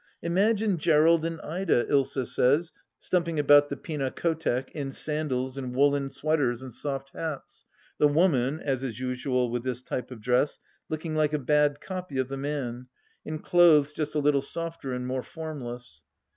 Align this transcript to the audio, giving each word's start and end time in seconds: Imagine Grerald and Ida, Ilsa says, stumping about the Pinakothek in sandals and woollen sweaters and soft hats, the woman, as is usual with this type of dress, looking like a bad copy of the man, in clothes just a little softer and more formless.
Imagine 0.23 0.77
Grerald 0.77 1.23
and 1.25 1.39
Ida, 1.41 1.85
Ilsa 1.85 2.25
says, 2.25 2.71
stumping 2.97 3.37
about 3.37 3.69
the 3.69 3.77
Pinakothek 3.77 4.71
in 4.71 4.91
sandals 4.91 5.59
and 5.59 5.75
woollen 5.75 6.09
sweaters 6.09 6.63
and 6.63 6.73
soft 6.73 7.11
hats, 7.11 7.65
the 7.99 8.07
woman, 8.07 8.59
as 8.59 8.81
is 8.81 8.99
usual 8.99 9.51
with 9.51 9.61
this 9.63 9.83
type 9.83 10.09
of 10.09 10.19
dress, 10.19 10.57
looking 10.89 11.13
like 11.13 11.33
a 11.33 11.37
bad 11.37 11.79
copy 11.81 12.17
of 12.17 12.29
the 12.29 12.35
man, 12.37 12.87
in 13.25 13.37
clothes 13.37 13.93
just 13.93 14.15
a 14.15 14.19
little 14.19 14.41
softer 14.41 14.91
and 14.91 15.05
more 15.05 15.21
formless. 15.21 16.01